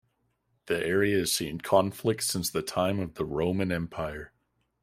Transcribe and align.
The 0.65 0.83
area 0.83 1.19
has 1.19 1.31
seen 1.31 1.59
conflict 1.61 2.23
since 2.23 2.49
the 2.49 2.63
time 2.63 2.99
of 2.99 3.13
the 3.13 3.23
Roman 3.23 3.71
Empire. 3.71 4.33